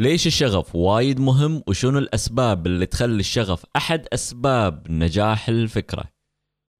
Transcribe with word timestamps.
ليش 0.00 0.26
الشغف 0.26 0.74
وايد 0.74 1.20
مهم 1.20 1.62
وشنو 1.66 1.98
الأسباب 1.98 2.66
اللي 2.66 2.86
تخلي 2.86 3.20
الشغف 3.20 3.64
أحد 3.76 4.06
أسباب 4.12 4.90
نجاح 4.90 5.48
الفكرة؟ 5.48 6.04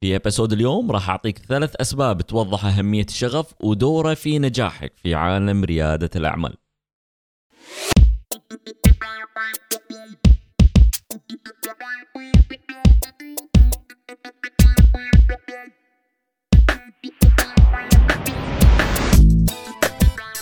في 0.01 0.17
ابيسود 0.17 0.53
اليوم 0.53 0.93
راح 0.93 1.11
أعطيك 1.11 1.39
ثلاث 1.39 1.77
أسباب 1.81 2.23
توضح 2.23 2.65
أهمية 2.65 3.05
الشغف 3.05 3.55
ودورة 3.61 4.15
في 4.15 4.39
نجاحك 4.39 4.93
في 4.97 5.15
عالم 5.15 5.65
ريادة 5.65 6.11
الأعمال. 6.17 6.57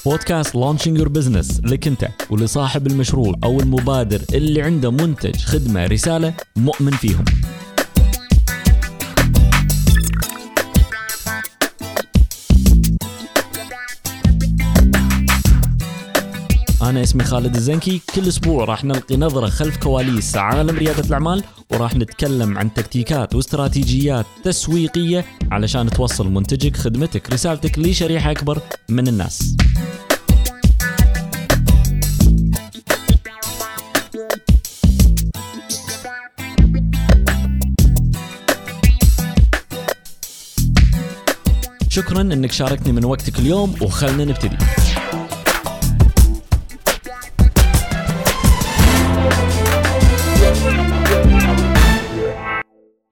بودكاست 0.05 0.55
Launching 0.54 0.98
Your 0.98 1.09
Business 1.09 1.61
لك 1.61 1.87
انت 1.87 2.09
ولصاحب 2.30 2.87
المشروع 2.87 3.34
أو 3.45 3.61
المبادر 3.61 4.20
اللي 4.34 4.62
عنده 4.62 4.91
منتج 4.91 5.37
خدمة 5.37 5.87
رسالة 5.87 6.34
مؤمن 6.56 6.91
فيهم. 6.91 7.24
أنا 16.83 17.02
اسمي 17.02 17.25
خالد 17.25 17.55
الزنكي. 17.55 18.00
كل 18.14 18.28
أسبوع 18.28 18.64
راح 18.64 18.84
نلقي 18.84 19.16
نظرة 19.16 19.47
خلف 19.47 19.77
كواليس 19.77 20.36
عالم 20.36 20.78
ريادة 20.78 21.05
الأعمال 21.09 21.45
وراح 21.73 21.95
نتكلم 21.95 22.59
عن 22.59 22.75
تكتيكات 22.75 23.34
واستراتيجيات 23.34 24.27
تسويقية 24.45 25.25
علشان 25.50 25.91
توصل 25.91 26.28
منتجك 26.28 26.77
خدمتك 26.77 27.30
رسالتك 27.30 27.78
لشريحة 27.78 28.30
أكبر 28.30 28.59
من 28.89 29.09
الناس. 29.09 29.56
شكرا 42.05 42.20
إنك 42.20 42.52
شاركتني 42.52 42.92
من 42.92 43.05
وقتك 43.05 43.38
اليوم 43.38 43.74
وخلنا 43.83 44.24
نبتدي. 44.24 44.56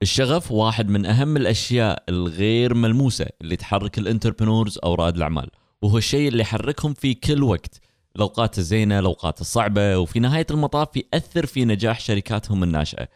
الشغف 0.02 0.52
واحد 0.52 0.88
من 0.88 1.06
أهم 1.06 1.36
الأشياء 1.36 2.02
الغير 2.08 2.74
ملموسة 2.74 3.26
اللي 3.42 3.56
تحرك 3.56 3.98
ال 3.98 4.04
entrepreneurs 4.04 4.78
أو 4.84 4.94
رائد 4.94 5.16
الأعمال 5.16 5.50
وهو 5.82 5.98
الشيء 5.98 6.28
اللي 6.28 6.42
يحركهم 6.42 6.94
في 6.94 7.14
كل 7.14 7.42
وقت. 7.42 7.80
الأوقات 8.16 8.58
الزينة 8.58 8.98
الأوقات 8.98 9.40
الصعبة 9.40 9.98
وفي 9.98 10.20
نهاية 10.20 10.46
المطاف 10.50 10.88
يأثر 10.96 11.46
في 11.46 11.64
نجاح 11.64 12.00
شركاتهم 12.00 12.62
الناشئة. 12.62 13.08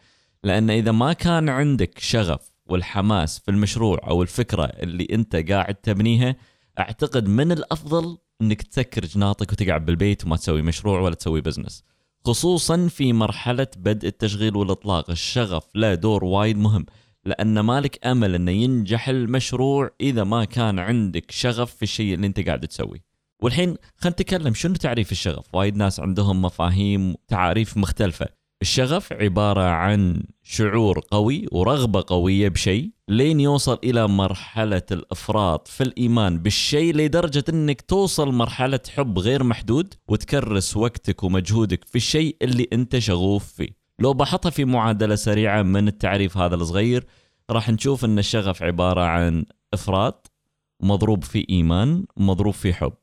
لأن 0.43 0.69
إذا 0.69 0.91
ما 0.91 1.13
كان 1.13 1.49
عندك 1.49 1.99
شغف 1.99 2.56
والحماس 2.71 3.39
في 3.39 3.51
المشروع 3.51 3.99
أو 4.03 4.21
الفكرة 4.21 4.63
اللي 4.63 5.07
أنت 5.11 5.35
قاعد 5.35 5.75
تبنيها 5.75 6.35
أعتقد 6.79 7.27
من 7.27 7.51
الأفضل 7.51 8.17
إنك 8.41 8.61
تسكر 8.61 9.05
جناطك 9.05 9.51
وتقعد 9.51 9.85
بالبيت 9.85 10.25
وما 10.25 10.35
تسوي 10.35 10.61
مشروع 10.61 10.99
ولا 10.99 11.15
تسوي 11.15 11.41
business 11.41 11.83
خصوصا 12.27 12.87
في 12.87 13.13
مرحلة 13.13 13.67
بدء 13.77 14.07
التشغيل 14.07 14.55
والإطلاق. 14.55 15.09
الشغف 15.09 15.63
له 15.75 15.95
دور 15.95 16.23
وايد 16.23 16.57
مهم 16.57 16.85
لأن 17.25 17.59
مالك 17.59 18.07
أمل 18.07 18.35
إنه 18.35 18.51
ينجح 18.51 19.09
المشروع 19.09 19.89
إذا 20.01 20.23
ما 20.23 20.45
كان 20.45 20.79
عندك 20.79 21.31
شغف 21.31 21.75
في 21.75 21.83
الشيء 21.83 22.13
اللي 22.13 22.27
أنت 22.27 22.39
قاعد 22.39 22.67
تسويه. 22.67 22.99
والحين 23.41 23.75
خلينا 23.95 24.13
نتكلم 24.13 24.53
شنو 24.53 24.75
تعريف 24.75 25.11
الشغف؟ 25.11 25.55
وايد 25.55 25.75
ناس 25.75 25.99
عندهم 25.99 26.41
مفاهيم 26.41 27.15
تعاريف 27.27 27.77
مختلفة. 27.77 28.27
الشغف 28.61 29.13
عبارة 29.13 29.61
عن 29.61 30.23
شعور 30.43 30.99
قوي 31.11 31.45
ورغبة 31.51 32.03
قوية 32.07 32.49
بشيء 32.49 32.91
لين 33.09 33.39
يوصل 33.39 33.79
إلى 33.83 34.07
مرحلة 34.07 34.81
الإفراط 34.91 35.67
في 35.67 35.83
الإيمان 35.83 36.39
بالشيء 36.39 36.95
لدرجة 36.95 37.43
أنك 37.49 37.81
توصل 37.81 38.33
مرحلة 38.33 38.79
حب 38.95 39.19
غير 39.19 39.43
محدود 39.43 39.93
وتكرس 40.07 40.77
وقتك 40.77 41.23
ومجهودك 41.23 41.85
في 41.85 41.95
الشيء 41.95 42.35
اللي 42.41 42.67
أنت 42.73 42.97
شغوف 42.97 43.53
فيه. 43.53 43.69
لو 43.99 44.13
بحطها 44.13 44.49
في 44.49 44.65
معادلة 44.65 45.15
سريعة 45.15 45.61
من 45.61 45.87
التعريف 45.87 46.37
هذا 46.37 46.55
الصغير 46.55 47.05
راح 47.49 47.69
نشوف 47.69 48.05
أن 48.05 48.19
الشغف 48.19 48.63
عبارة 48.63 49.01
عن 49.01 49.45
إفراط 49.73 50.31
مضروب 50.81 51.23
في 51.23 51.45
إيمان 51.49 52.05
مضروب 52.17 52.53
في 52.53 52.73
حب. 52.73 52.93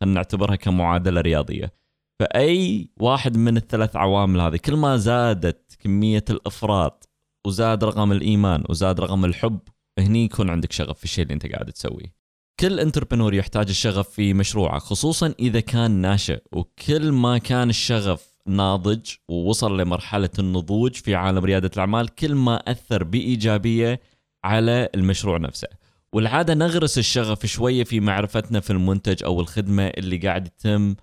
خلينا 0.00 0.14
نعتبرها 0.14 0.56
كمعادلة 0.56 1.20
رياضية. 1.20 1.83
فأي 2.20 2.90
واحد 3.00 3.36
من 3.36 3.56
الثلاث 3.56 3.96
عوامل 3.96 4.40
هذه 4.40 4.56
كل 4.56 4.76
ما 4.76 4.96
زادت 4.96 5.76
كمية 5.78 6.24
الإفراط 6.30 7.08
وزاد 7.46 7.84
رقم 7.84 8.12
الإيمان 8.12 8.64
وزاد 8.68 9.00
رقم 9.00 9.24
الحب 9.24 9.58
هني 9.98 10.24
يكون 10.24 10.50
عندك 10.50 10.72
شغف 10.72 10.98
في 10.98 11.04
الشيء 11.04 11.22
اللي 11.22 11.34
أنت 11.34 11.46
قاعد 11.46 11.72
تسويه. 11.72 12.14
كل 12.60 12.80
انتربرنور 12.80 13.34
يحتاج 13.34 13.68
الشغف 13.68 14.08
في 14.08 14.34
مشروعه 14.34 14.78
خصوصا 14.78 15.34
إذا 15.38 15.60
كان 15.60 15.90
ناشئ 15.90 16.42
وكل 16.52 17.12
ما 17.12 17.38
كان 17.38 17.70
الشغف 17.70 18.34
ناضج 18.46 19.10
ووصل 19.28 19.80
لمرحلة 19.80 20.30
النضوج 20.38 20.92
في 20.94 21.14
عالم 21.14 21.44
ريادة 21.44 21.70
الأعمال 21.74 22.08
كل 22.08 22.34
ما 22.34 22.56
أثر 22.56 23.04
بإيجابية 23.04 24.00
على 24.44 24.88
المشروع 24.94 25.38
نفسه. 25.38 25.68
والعادة 26.12 26.54
نغرس 26.54 26.98
الشغف 26.98 27.46
شوية 27.46 27.84
في 27.84 28.00
معرفتنا 28.00 28.60
في 28.60 28.70
المنتج 28.70 29.24
أو 29.24 29.40
الخدمة 29.40 29.86
اللي 29.86 30.16
قاعد 30.16 30.46
يتم 30.46 30.94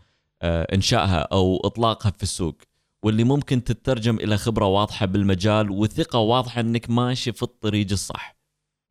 إنشائها 0.43 1.27
أو 1.31 1.61
إطلاقها 1.65 2.09
في 2.09 2.23
السوق 2.23 2.57
واللي 3.03 3.23
ممكن 3.23 3.63
تترجم 3.63 4.15
إلى 4.15 4.37
خبرة 4.37 4.65
واضحة 4.65 5.05
بالمجال 5.05 5.71
وثقة 5.71 6.19
واضحة 6.19 6.61
إنك 6.61 6.89
ماشي 6.89 7.31
في 7.31 7.43
الطريق 7.43 7.87
الصح. 7.91 8.35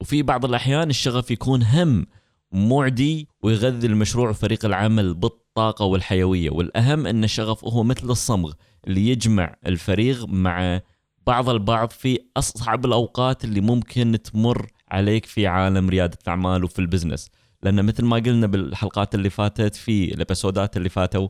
وفي 0.00 0.22
بعض 0.22 0.44
الأحيان 0.44 0.90
الشغف 0.90 1.30
يكون 1.30 1.62
هم 1.62 2.06
معدي 2.52 3.28
ويغذي 3.42 3.86
المشروع 3.86 4.30
وفريق 4.30 4.64
العمل 4.64 5.14
بالطاقة 5.14 5.84
والحيوية، 5.84 6.50
والأهم 6.50 7.06
إن 7.06 7.24
الشغف 7.24 7.64
هو 7.64 7.82
مثل 7.82 8.10
الصمغ 8.10 8.52
اللي 8.86 9.08
يجمع 9.08 9.56
الفريق 9.66 10.24
مع 10.24 10.80
بعض 11.26 11.48
البعض 11.48 11.90
في 11.90 12.18
أصعب 12.36 12.84
الأوقات 12.84 13.44
اللي 13.44 13.60
ممكن 13.60 14.18
تمر 14.22 14.66
عليك 14.88 15.26
في 15.26 15.46
عالم 15.46 15.90
ريادة 15.90 16.18
الأعمال 16.24 16.64
وفي 16.64 16.78
ال 16.78 16.84
business. 16.84 17.30
لأن 17.62 17.84
مثل 17.84 18.04
ما 18.04 18.16
قلنا 18.16 18.46
بالحلقات 18.46 19.14
اللي 19.14 19.30
فاتت 19.30 19.74
في 19.74 20.14
ال 20.14 20.21
episodeات 20.21 20.76
اللي 20.76 20.88
فاتوا 20.88 21.28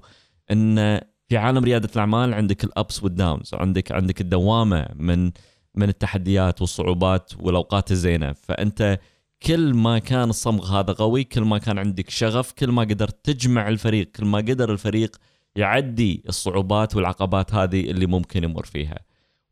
إن 0.51 1.01
في 1.29 1.37
عالم 1.37 1.65
ريادة 1.65 1.89
الأعمال 1.95 2.35
عندك 2.35 2.65
ال 2.65 2.74
ups 2.74 3.03
وال 3.03 3.18
downs 3.18 3.55
عندك 3.55 3.93
عندك 3.93 4.21
الدوامة 4.21 4.89
من 4.95 5.31
من 5.75 5.89
التحديات 5.89 6.61
والصعوبات 6.61 7.33
والأوقات 7.39 7.91
الزينة. 7.91 8.33
فأنت 8.33 8.99
كل 9.43 9.75
ما 9.75 9.99
كان 9.99 10.31
الصمغ 10.31 10.81
هذا 10.81 10.93
قوي 10.93 11.25
كل 11.25 11.41
ما 11.41 11.59
كان 11.59 11.79
عندك 11.79 12.11
شغف 12.11 12.53
كل 12.53 12.71
ما 12.71 12.83
قدرت 12.83 13.25
تجمع 13.25 13.69
الفريق 13.69 14.11
كل 14.11 14.25
ما 14.25 14.39
قدر 14.39 14.73
الفريق 14.73 15.17
يعدي 15.57 16.25
الصعوبات 16.29 16.97
والعقبات 16.97 17.55
هذه 17.55 17.91
اللي 17.91 18.07
ممكن 18.07 18.45
يمر 18.45 18.67
فيها. 18.67 18.99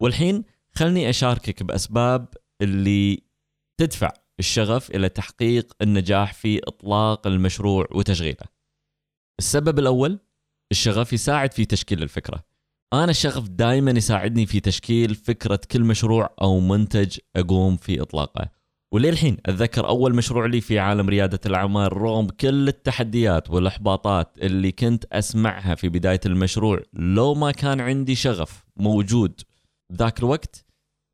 والحين 0.00 0.44
خلني 0.74 1.10
أشاركك 1.10 1.62
بأسباب 1.62 2.28
اللي 2.62 3.22
تدفع 3.76 4.10
الشغف 4.40 4.90
إلى 4.90 5.08
تحقيق 5.08 5.72
النجاح 5.82 6.34
في 6.34 6.60
إطلاق 6.68 7.26
المشروع 7.26 7.88
وتشغيله. 7.92 8.46
السبب 9.38 9.78
الأول 9.78 10.18
الشغف 10.72 11.12
يساعد 11.12 11.52
في 11.52 11.64
تشكيل 11.64 12.02
الفكرة. 12.02 12.44
أنا 12.92 13.10
الشغف 13.10 13.48
دائما 13.48 13.90
يساعدني 13.90 14.46
في 14.46 14.60
تشكيل 14.60 15.14
فكرة 15.14 15.60
كل 15.70 15.84
مشروع 15.84 16.34
أو 16.42 16.60
منتج 16.60 17.18
أقوم 17.36 17.76
في 17.76 18.02
إطلاقه. 18.02 18.50
وللحين 18.94 19.36
أتذكر 19.46 19.88
أول 19.88 20.14
مشروع 20.14 20.46
لي 20.46 20.60
في 20.60 20.78
عالم 20.78 21.08
ريادة 21.08 21.40
الأعمال 21.46 21.96
رغم 21.96 22.28
كل 22.28 22.68
التحديات 22.68 23.50
والإحباطات 23.50 24.38
اللي 24.38 24.72
كنت 24.72 25.04
أسمعها 25.04 25.74
في 25.74 25.88
بداية 25.88 26.20
المشروع 26.26 26.80
لو 26.92 27.34
ما 27.34 27.50
كان 27.50 27.80
عندي 27.80 28.14
شغف 28.14 28.64
موجود 28.76 29.40
ذاك 29.92 30.18
الوقت 30.18 30.64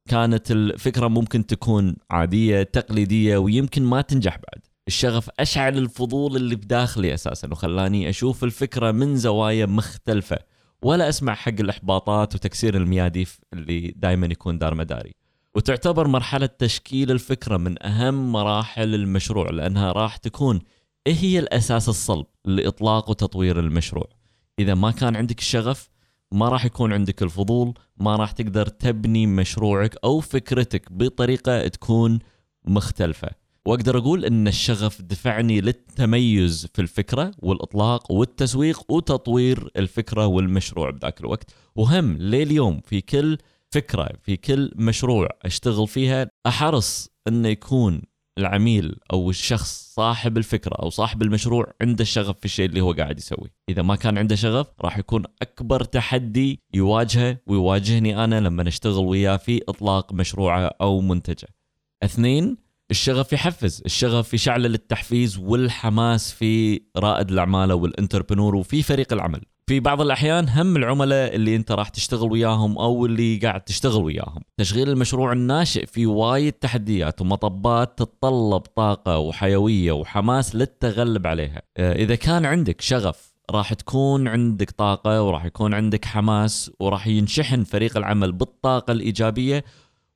كانت 0.09 0.51
الفكرة 0.51 1.09
ممكن 1.09 1.47
تكون 1.47 1.97
عادية 2.11 2.63
تقليدية 2.63 3.37
ويمكن 3.37 3.83
ما 3.83 4.01
تنجح 4.01 4.37
بعد. 4.37 4.63
الشغف 4.89 5.31
أشعل 5.39 5.79
الفضول 5.79 6.37
اللي 6.37 6.57
بداخلي 6.57 7.15
أساسا 7.15 7.49
وخلاني 7.51 8.09
أشوف 8.09 8.45
الفكرة 8.45 8.91
من 8.91 9.17
زوايا 9.17 9.67
مختلفة 9.67 10.39
ولا 10.83 11.09
أسمع 11.09 11.35
حق 11.35 11.61
الإحباطات 11.61 12.35
وتكسير 12.35 12.77
المياديف 12.77 13.41
اللي 13.53 13.95
دائما 13.97 14.27
يكون 14.27 14.59
دار 14.59 14.75
مداري. 14.75 15.15
وتعتبر 15.55 16.09
مرحلة 16.09 16.47
تشكيل 16.47 17.11
الفكرة 17.11 17.57
من 17.57 17.87
أهم 17.87 18.33
مراحل 18.33 18.95
المشروع 18.95 19.51
لأنها 19.51 19.93
راح 19.93 20.17
تكون 20.17 20.61
هي 21.07 21.39
الأساس 21.39 21.89
الصلب 21.89 22.27
لإطلاق 22.45 23.11
وتطوير 23.11 23.61
المشروع. 23.61 24.09
إذا 24.59 24.75
ما 24.75 24.91
كان 24.91 25.17
عندك 25.17 25.39
الشغف 25.39 25.91
ما 26.33 26.49
راح 26.49 26.65
يكون 26.65 26.93
عندك 26.93 27.23
الفضول 27.23 27.75
ما 27.97 28.17
راح 28.17 28.33
تقدر 28.33 28.67
تبني 28.67 29.27
مشروعك 29.27 29.97
أو 30.05 30.21
فكرتك 30.21 30.93
بطريقة 30.93 31.69
تكون 31.69 32.19
مختلفة. 32.65 33.29
وأقدر 33.67 33.99
أقول 33.99 34.25
إن 34.25 34.49
الشغف 34.49 35.03
دفعني 35.03 35.61
للتميز 35.61 36.67
في 36.75 36.83
الفكرة 36.83 37.31
والإطلاق 37.39 38.13
والتسويق 38.13 38.93
وتطوير 38.93 39.71
الفكرة 39.77 40.27
والمشروع 40.27 40.91
بذاك 40.91 41.21
الوقت. 41.21 41.51
وهم 41.75 42.17
لليوم 42.17 42.81
في 42.81 43.01
كل 43.01 43.39
فكرة 43.71 44.09
في 44.23 44.37
كل 44.37 44.73
مشروع 44.77 45.29
أشتغل 45.43 45.89
فيها 45.89 46.31
أحرص 46.47 47.09
إنه 47.29 47.49
يكون 47.49 48.03
العميل 48.39 48.97
أو 49.13 49.31
الشخص 49.31 49.95
صاحب 49.95 50.39
الفكرة 50.39 50.75
أو 50.75 50.91
صاحب 50.91 51.23
المشروع 51.23 51.73
عنده 51.83 52.03
الشغف 52.03 52.39
في 52.39 52.45
الشيء 52.45 52.67
اللي 52.67 52.81
هو 52.81 52.93
قاعد 52.93 53.19
يسويه، 53.19 53.55
إذا 53.69 53.83
ما 53.83 53.97
كان 53.97 54.19
عنده 54.19 54.37
شغف 54.37 54.67
راح 54.81 54.99
يكون 54.99 55.25
أكبر 55.43 55.85
تحدي 55.85 56.61
يواجهه 56.75 57.39
ويواجهني 57.47 58.25
أنا 58.25 58.41
لما 58.41 58.63
نشتغل 58.63 59.05
وياه 59.05 59.37
في 59.37 59.63
إطلاق 59.69 60.13
مشروعه 60.13 60.71
أو 60.81 61.01
منتجه. 61.01 61.49
اثنين 62.03 62.57
الشغف 62.91 63.33
يحفز، 63.33 63.83
الشغف 63.87 64.35
يشعل 64.35 64.67
التحفيز 64.67 65.39
والحماس 65.39 66.33
في 66.33 66.83
رائد 66.97 67.31
الأعمال 67.31 67.71
أو 67.71 67.85
وفي 68.55 68.83
فريق 68.83 69.13
العمل. 69.13 69.41
في 69.67 69.81
بعض 69.81 70.01
الأحيان 70.01 70.49
هم 70.49 70.77
العملاء 70.77 71.35
اللي 71.35 71.57
أنت 71.57 71.73
راح 71.73 71.89
تشتغل 71.89 72.33
وياهم 72.33 72.79
أو 72.79 73.07
اللي 73.07 73.37
قاعد 73.37 73.61
تشتغل 73.61 74.03
وياهم. 74.03 74.41
تشغيل 74.57 74.89
المشروع 74.89 75.33
الناشئ 75.33 75.87
في 75.87 76.07
وايد 76.07 76.53
تحديات 76.53 77.21
ومطبات 77.21 77.99
تتطلب 77.99 78.61
طاقة 78.61 79.19
وحيوية 79.19 79.93
وحماس 79.93 80.55
للتغلب 80.55 81.27
عليها. 81.27 81.63
آه، 81.77 81.93
إذا 81.93 82.15
كان 82.15 82.45
عندك 82.45 82.81
شغف 82.81 83.35
راح 83.51 83.75
تكون 83.75 84.29
عندك 84.29 84.71
طاقة 84.71 85.23
وراح 85.23 85.45
يكون 85.45 85.75
عندك 85.75 86.05
حماس 86.05 86.71
وراح 86.81 87.07
ينشحن 87.07 87.65
فريق 87.65 87.97
العمل 87.97 88.33
بالطاقة 88.33 88.93
الإيجابية 88.93 89.65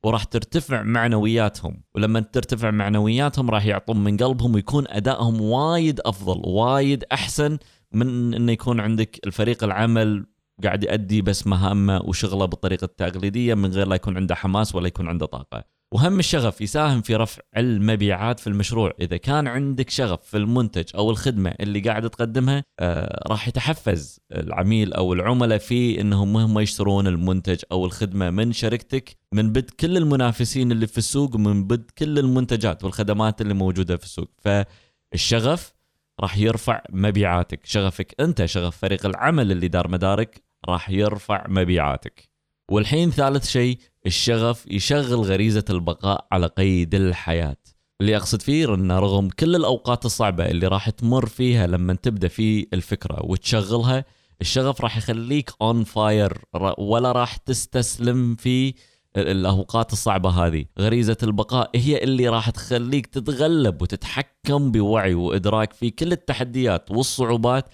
وراح 0.03 0.25
ترتفع 0.25 0.83
معنوياتهم. 0.83 1.83
ولما 1.95 2.21
ترتفع 2.21 2.71
معنوياتهم 2.71 3.50
راح 3.50 3.67
يعطون 3.67 4.05
من 4.05 4.17
قلبهم 4.17 4.55
ويكون 4.55 4.85
أدائهم 4.89 5.41
وايد 5.41 6.00
أفضل 6.00 6.43
وايد 6.45 7.05
أحسن 7.12 7.59
من 7.94 8.35
إنه 8.35 8.52
يكون 8.52 8.81
عندك 8.81 9.20
الفريق 9.26 9.64
العمل 9.64 10.26
قاعد 10.64 10.85
يؤدي 10.85 11.23
بس 11.23 11.46
مهامه 11.46 12.00
وشغله 12.05 12.44
بالطريقة 12.44 12.85
التقليدية 12.85 13.55
من 13.55 13.73
غير 13.73 13.87
لا 13.87 13.94
يكون 13.94 14.17
عنده 14.17 14.35
حماس 14.35 14.75
ولا 14.75 14.87
يكون 14.87 15.08
عنده 15.08 15.26
طاقة. 15.26 15.64
وهم 15.94 16.19
الشغف 16.19 16.61
يساهم 16.61 17.02
في 17.02 17.17
رفع 17.17 17.43
المبيعات 17.56 18.40
في 18.40 18.46
المشروع، 18.46 18.93
إذا 19.00 19.17
كان 19.17 19.46
عندك 19.46 19.90
شغف 19.90 20.20
في 20.23 20.37
المنتج 20.37 20.85
أو 20.94 21.11
الخدمة 21.11 21.55
اللي 21.61 21.81
قاعد 21.81 22.11
تقدمها 22.11 22.64
آه 22.81 23.29
راح 23.29 23.49
يتحفز 23.49 24.20
العميل 24.32 24.93
أو 24.93 25.12
العملاء 25.12 25.58
في 25.58 26.00
إنهم 26.00 26.37
هم 26.37 26.58
يشترون 26.58 27.06
المنتج 27.06 27.61
أو 27.73 27.85
الخدمة 27.85 28.31
من 28.31 28.52
شركتك 28.52 29.17
من 29.35 29.52
بد 29.52 29.70
كل 29.70 29.96
المنافسين 29.96 30.73
اللي 30.73 30.87
في 30.87 30.99
السوق 30.99 31.35
ومن 31.35 31.64
بد 31.64 31.90
كل 31.99 32.19
المنتجات 32.19 32.85
والخدمات 32.85 33.40
اللي 33.40 33.55
موجودة 33.55 33.96
في 33.96 34.05
السوق، 34.05 34.31
فالشغف 34.38 35.78
راح 36.20 36.38
يرفع 36.38 36.82
مبيعاتك. 36.91 37.67
شغفك 37.67 38.15
انت 38.20 38.44
شغف 38.44 38.76
فريق 38.76 39.06
العمل 39.06 39.53
اللي 39.53 39.69
دار 39.69 39.88
مدارك 39.88 40.43
راح 40.69 40.91
يرفع 40.91 41.44
مبيعاتك. 41.49 42.29
والحين 42.70 43.11
ثالث 43.11 43.49
شيء 43.49 43.79
الشغف 44.06 44.65
يشغل 44.70 45.20
غريزة 45.20 45.65
البقاء 45.70 46.26
على 46.32 46.47
قيد 46.47 46.94
الحياة. 46.94 47.56
اللي 48.00 48.17
أقصد 48.17 48.43
فيه 48.43 48.75
أن 48.75 48.93
رغم 48.93 49.29
كل 49.29 49.56
الأوقات 49.56 50.05
الصعبة 50.05 50.47
اللي 50.47 50.67
راح 50.67 50.91
تمر 50.91 51.26
فيها 51.26 51.67
لما 51.67 51.94
تبدأ 51.94 52.29
في 52.29 52.67
الفكرة 52.73 53.26
وتشغلها 53.26 54.05
الشغف 54.41 54.81
راح 54.81 54.97
يخليك 54.97 55.50
on 55.62 55.85
fire 55.85 56.39
ولا 56.79 57.12
راح 57.12 57.37
تستسلم 57.37 58.35
في 58.35 58.75
الأوقات 59.19 59.93
الصعبة 59.93 60.31
هذه. 60.31 60.65
غريزة 60.81 61.17
البقاء 61.23 61.70
هي 61.75 62.05
اللي 62.05 62.29
راح 62.29 62.50
تخليك 62.50 63.06
تتغلب 63.06 63.82
وتتحكم 63.82 64.70
بوعي 64.73 65.15
وإدراك 65.15 65.73
في 65.73 65.91
كل 65.91 66.12
التحديات 66.12 66.91
والصعوبات 66.91 67.65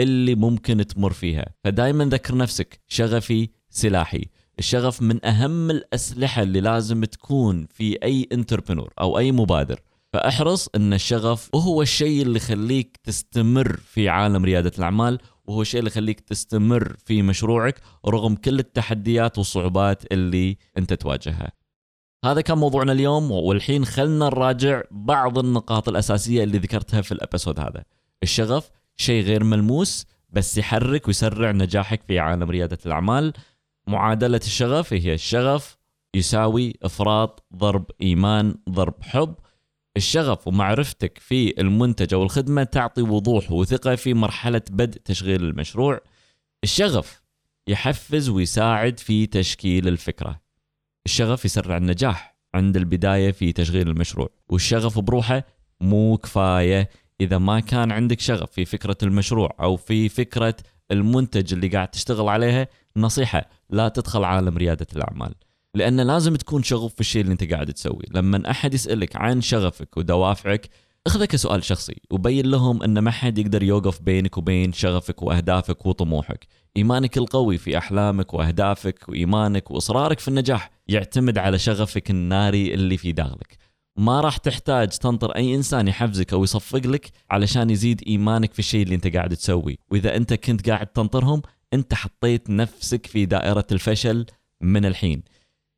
اللي 0.00 0.34
ممكن 0.34 0.86
تمر 0.86 1.12
فيها. 1.12 1.46
فدائما 1.64 2.04
ذكر 2.04 2.36
نفسك 2.36 2.80
شغفي 2.88 3.48
سلاحي. 3.70 4.24
الشغف 4.58 5.02
من 5.02 5.26
أهم 5.26 5.70
الأسلحة 5.70 6.42
اللي 6.42 6.60
لازم 6.60 7.04
تكون 7.04 7.66
في 7.70 7.98
أي 8.02 8.28
انتربرنور 8.32 8.92
أو 9.00 9.18
أي 9.18 9.32
مبادر. 9.32 9.80
فأحرص 10.12 10.68
إن 10.76 10.92
الشغف 10.92 11.50
هو 11.54 11.82
الشيء 11.82 12.22
اللي 12.22 12.36
يخليك 12.36 13.00
تستمر 13.04 13.76
في 13.76 14.08
عالم 14.08 14.44
ريادة 14.44 14.72
الأعمال 14.78 15.18
وهو 15.44 15.62
الشيء 15.62 15.78
اللي 15.78 15.90
يخليك 15.90 16.20
تستمر 16.20 16.96
في 17.04 17.22
مشروعك 17.22 17.80
رغم 18.06 18.34
كل 18.34 18.58
التحديات 18.58 19.38
والصعوبات 19.38 20.12
اللي 20.12 20.56
انت 20.78 20.92
تواجهها. 20.92 21.52
هذا 22.24 22.40
كان 22.40 22.58
موضوعنا 22.58 22.92
اليوم 22.92 23.30
والحين 23.30 23.84
خلنا 23.84 24.26
نراجع 24.26 24.82
بعض 24.90 25.38
النقاط 25.38 25.88
الأساسية 25.88 26.44
اللي 26.44 26.58
ذكرتها 26.58 27.00
في 27.00 27.12
الأبيسود 27.12 27.60
هذا. 27.60 27.84
الشغف 28.22 28.70
شيء 28.96 29.24
غير 29.24 29.44
ملموس 29.44 30.06
بس 30.30 30.58
يحرك 30.58 31.08
ويسرع 31.08 31.50
نجاحك 31.50 32.02
في 32.02 32.18
عالم 32.18 32.50
ريادة 32.50 32.78
الأعمال. 32.86 33.32
معادلة 33.86 34.40
الشغف 34.44 34.92
هي 34.92 35.14
الشغف 35.14 35.78
يساوي 36.14 36.74
إفراط 36.82 37.44
ضرب 37.56 37.90
إيمان 38.02 38.54
ضرب 38.70 38.94
حب 39.02 39.34
الشغف 39.96 40.48
ومعرفتك 40.48 41.18
في 41.18 41.60
المنتج 41.60 42.14
أو 42.14 42.22
الخدمه 42.22 42.64
تعطي 42.64 43.02
وضوح 43.02 43.52
وثقة 43.52 43.94
في 43.94 44.14
مرحلة 44.14 44.62
بدء 44.70 45.00
تشغيل 45.04 45.44
المشروع. 45.44 46.00
الشغف 46.64 47.22
يحفز 47.68 48.28
ويساعد 48.28 48.98
في 48.98 49.26
تشكيل 49.26 49.88
الفكرة. 49.88 50.40
الشغف 51.06 51.44
يسرع 51.44 51.76
النجاح 51.76 52.36
عند 52.54 52.76
البداية 52.76 53.30
في 53.30 53.52
تشغيل 53.52 53.88
المشروع، 53.88 54.28
والشغف 54.48 54.98
بروحه 54.98 55.44
مو 55.80 56.16
كفاية 56.16 56.88
إذا 57.20 57.38
ما 57.38 57.60
كان 57.60 57.92
عندك 57.92 58.20
شغف 58.20 58.50
في 58.50 58.64
فكرة 58.64 58.96
المشروع 59.02 59.56
أو 59.60 59.76
في 59.76 60.08
فكرة 60.08 60.56
المنتج 60.90 61.52
اللي 61.52 61.68
قاعد 61.68 61.88
تشتغل 61.88 62.28
عليها، 62.28 62.68
نصيحة 62.96 63.48
لا 63.70 63.88
تدخل 63.88 64.24
عالم 64.24 64.56
ريادة 64.56 64.86
الأعمال. 64.96 65.34
لأن 65.74 66.00
لازم 66.00 66.36
تكون 66.36 66.62
شغوف 66.62 66.94
في 66.94 67.00
الشيء 67.00 67.22
اللي 67.22 67.32
أنت 67.32 67.52
قاعد 67.52 67.72
تسويه. 67.72 68.06
لما 68.14 68.50
أحد 68.50 68.74
يسألك 68.74 69.16
عن 69.16 69.40
شغفك 69.40 69.96
ودوافعك 69.96 70.68
اخذه 71.06 71.24
كسؤال 71.24 71.64
شخصي 71.64 72.00
وبين 72.10 72.46
لهم 72.46 72.82
إن 72.82 72.98
ما 72.98 73.10
حد 73.10 73.38
يقدر 73.38 73.62
يوقف 73.62 74.02
بينك 74.02 74.38
وبين 74.38 74.72
شغفك 74.72 75.22
وأهدافك 75.22 75.86
وطموحك. 75.86 76.46
إيمانك 76.76 77.18
القوي 77.18 77.58
في 77.58 77.78
أحلامك 77.78 78.34
وأهدافك 78.34 79.08
وإيمانك 79.08 79.70
وإصرارك 79.70 80.18
في 80.18 80.28
النجاح 80.28 80.70
يعتمد 80.88 81.38
على 81.38 81.58
شغفك 81.58 82.10
الناري 82.10 82.74
اللي 82.74 82.96
في 82.96 83.12
داخلك. 83.12 83.56
ما 83.96 84.20
راح 84.20 84.36
تحتاج 84.36 84.88
تنطر 84.88 85.30
أي 85.30 85.54
إنسان 85.54 85.88
يحفزك 85.88 86.32
أو 86.32 86.44
يصفق 86.44 86.86
لك 86.86 87.10
علشان 87.30 87.70
يزيد 87.70 88.02
إيمانك 88.06 88.52
في 88.52 88.58
الشيء 88.58 88.82
اللي 88.82 88.94
أنت 88.94 89.16
قاعد 89.16 89.36
تسويه. 89.36 89.76
وإذا 89.90 90.16
أنت 90.16 90.34
كنت 90.34 90.70
قاعد 90.70 90.86
تنطرهم 90.86 91.42
أنت 91.74 91.94
حطيت 91.94 92.50
نفسك 92.50 93.06
في 93.06 93.26
دائرة 93.26 93.66
الفشل 93.72 94.26
من 94.60 94.84
الحين. 94.84 95.22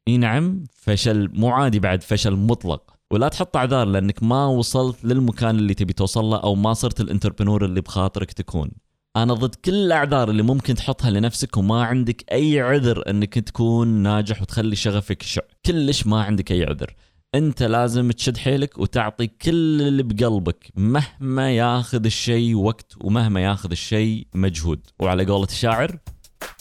إي 0.09 0.17
نعم 0.17 0.65
فشل 0.75 1.31
مو 1.33 1.49
عادي 1.49 1.79
بعد 1.81 2.03
فشل 2.03 2.37
مطلق. 2.37 2.95
ولا 3.11 3.29
تحط 3.29 3.57
اعذار 3.57 3.87
لأنك 3.87 4.23
ما 4.23 4.47
وصلت 4.47 5.05
للمكان 5.05 5.57
اللي 5.57 5.75
تبي 5.75 5.93
توصل 5.93 6.25
له 6.25 6.37
أو 6.37 6.55
ما 6.55 6.73
صرت 6.73 7.01
الانتربرنور 7.01 7.65
اللي 7.65 7.81
بخاطرك 7.81 8.33
تكون. 8.33 8.71
أنا 9.17 9.35
ضد 9.35 9.55
كل 9.55 9.75
الأعذار 9.75 10.31
اللي 10.31 10.43
ممكن 10.43 10.75
تحطها 10.75 11.11
لنفسك 11.11 11.57
وما 11.57 11.85
عندك 11.85 12.25
أي 12.33 12.61
عذر 12.61 13.11
إنك 13.11 13.35
تكون 13.39 13.89
ناجح 13.89 14.43
وتخلي 14.43 14.77
شغفك 14.77 15.23
يشع 15.23 15.43
كلش 15.67 16.07
ما 16.07 16.23
عندك 16.23 16.53
أي 16.53 16.65
عذر. 16.65 16.95
أنت 17.35 17.63
لازم 17.63 18.11
تشد 18.11 18.37
حيلك 18.37 18.79
وتعطي 18.79 19.27
كل 19.27 19.83
اللي 19.83 20.03
بقلبك 20.03 20.73
مهما 20.77 21.57
ياخذ 21.57 22.05
الشيء 22.05 22.55
وقت 22.55 22.95
ومهما 23.01 23.41
ياخذ 23.41 23.71
الشيء 23.71 24.27
مجهود. 24.35 24.81
وعلى 25.01 25.25
قولة 25.25 25.47
الشاعر 25.47 25.99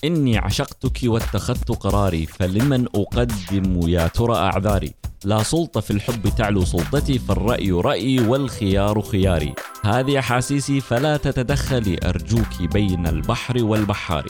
إني 0.04 0.38
عشقتك 0.38 1.00
واتخذت 1.04 1.72
قراري 1.72 2.26
فلمن 2.26 2.86
أقدم 2.96 3.90
يا 3.90 4.08
ترى 4.08 4.36
أعذاري؟ 4.36 4.94
لا 5.26 5.44
سلطة 5.44 5.82
في 5.82 5.92
الحب 5.92 6.30
تعلو 6.38 6.66
سلطتي 6.66 7.20
فالرأي 7.20 7.72
رأيي 7.72 8.20
والخيار 8.20 9.02
خياري. 9.02 9.54
هذه 9.84 10.20
أحاسيسي 10.20 10.82
فلا 10.82 11.18
تتدخلي 11.18 11.98
أرجوك 12.04 12.62
بين 12.74 13.08
البحر 13.08 13.64
والبحار. 13.64 14.26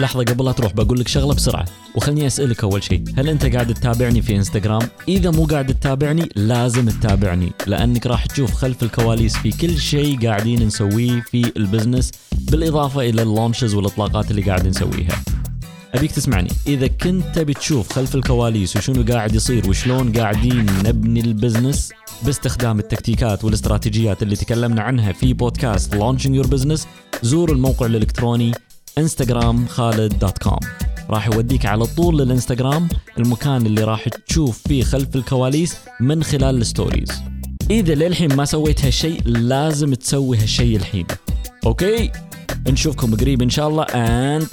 لحظة 0.00 0.24
قبل 0.24 0.44
لا 0.44 0.52
تروح 0.52 0.72
بقول 0.72 1.00
لك 1.00 1.08
شغلة 1.08 1.34
بسرعة. 1.34 1.64
وخلني 1.94 2.26
أسألك 2.26 2.64
أول 2.64 2.82
شيء 2.82 3.04
هل 3.16 3.28
أنت 3.28 3.46
قاعد 3.46 3.74
تتابعني 3.74 4.22
في 4.22 4.36
إنستغرام؟ 4.36 4.88
إذا 5.08 5.30
مو 5.30 5.44
قاعد 5.44 5.66
تتابعني 5.66 6.28
لازم 6.36 6.88
تتابعني 6.88 7.52
لأنك 7.66 8.06
راح 8.06 8.26
تشوف 8.26 8.54
خلف 8.54 8.82
الكواليس 8.82 9.36
في 9.36 9.50
كل 9.50 9.78
شيء 9.78 10.26
قاعدين 10.28 10.66
نسويه 10.66 11.20
في 11.20 11.52
ال 11.56 11.62
business 11.62 12.10
بالإضافة 12.32 13.00
إلى 13.00 13.22
ال 13.22 13.28
launches 13.28 13.74
والإطلاقات 13.74 14.30
اللي 14.30 14.42
قاعد 14.42 14.66
نسويها. 14.66 15.22
أبيك 15.94 16.12
تسمعني. 16.12 16.50
إذا 16.66 16.86
كنت 16.86 17.24
تبي 17.34 17.54
تشوف 17.54 17.92
خلف 17.92 18.14
الكواليس 18.14 18.76
وشنو 18.76 19.04
قاعد 19.12 19.34
يصير 19.34 19.68
وشلون 19.68 20.12
قاعدين 20.12 20.66
نبني 20.84 21.20
ال 21.20 21.28
business 21.28 21.92
باستخدام 22.22 22.78
التكتيكات 22.78 23.44
والإستراتيجيات 23.44 24.22
اللي 24.22 24.36
تكلمنا 24.36 24.82
عنها 24.82 25.12
في 25.12 25.32
بودكاست 25.32 25.94
Launching 25.94 26.36
Your 26.36 26.46
Business 26.46 26.86
زور 27.22 27.52
الموقع 27.52 27.86
الإلكتروني 27.86 28.52
انستغرام 28.98 29.66
خالد 29.66 30.18
dot 30.18 30.38
com 30.38 30.58
راح 31.10 31.26
يوديك 31.26 31.66
على 31.66 31.86
طول 31.86 32.18
للإنستغرام 32.18 32.88
المكان 33.18 33.66
اللي 33.66 33.84
راح 33.84 34.08
تشوف 34.08 34.62
فيه 34.68 34.82
خلف 34.82 35.16
الكواليس 35.16 35.76
من 36.00 36.22
خلال 36.22 36.56
ال 36.56 36.63
stories. 36.63 37.22
إذا 37.70 37.94
للحين 37.94 38.34
ما 38.34 38.44
سويت 38.44 38.84
هالشيء 38.84 39.22
لازم 39.24 39.94
تسوي 39.94 40.38
هالشيء 40.38 40.76
الحين. 40.76 41.06
okay؟ 41.66 42.12
نشوفكم 42.68 43.16
قريب 43.16 43.42
إن 43.42 43.50
شاء 43.50 43.68
الله 43.68 43.84
and 43.84 44.44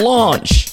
launch! 0.00 0.63